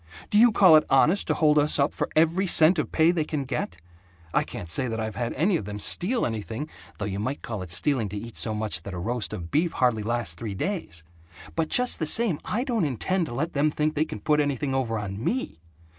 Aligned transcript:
Do 0.31 0.39
you 0.39 0.51
call 0.51 0.75
it 0.77 0.85
honest 0.89 1.27
to 1.27 1.35
hold 1.35 1.59
us 1.59 1.77
up 1.77 1.93
for 1.93 2.09
every 2.15 2.47
cent 2.47 2.79
of 2.79 2.91
pay 2.91 3.11
they 3.11 3.23
can 3.23 3.43
get? 3.43 3.77
I 4.33 4.41
can't 4.41 4.67
say 4.67 4.87
that 4.87 4.99
I've 4.99 5.13
had 5.15 5.31
any 5.33 5.57
of 5.57 5.65
them 5.65 5.77
steal 5.77 6.25
anything 6.25 6.67
(though 6.97 7.05
you 7.05 7.19
might 7.19 7.43
call 7.43 7.61
it 7.61 7.69
stealing 7.69 8.09
to 8.09 8.17
eat 8.17 8.35
so 8.35 8.55
much 8.55 8.81
that 8.81 8.95
a 8.95 8.97
roast 8.97 9.31
of 9.31 9.51
beef 9.51 9.73
hardly 9.73 10.01
lasts 10.01 10.33
three 10.33 10.55
days), 10.55 11.03
but 11.55 11.67
just 11.69 11.99
the 11.99 12.07
same 12.07 12.39
I 12.43 12.63
don't 12.63 12.83
intend 12.83 13.27
to 13.27 13.35
let 13.35 13.53
them 13.53 13.69
think 13.69 13.93
they 13.93 14.03
can 14.05 14.21
put 14.21 14.39
anything 14.39 14.73
over 14.73 14.97
on 14.97 15.23
ME! 15.23 15.59